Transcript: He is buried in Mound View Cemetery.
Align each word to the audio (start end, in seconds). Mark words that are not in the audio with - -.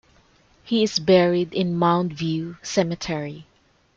He 0.63 0.81
is 0.81 0.97
buried 0.97 1.53
in 1.53 1.75
Mound 1.75 2.13
View 2.15 2.57
Cemetery. 2.63 3.45